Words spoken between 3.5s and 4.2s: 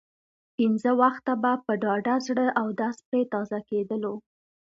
کېدلو.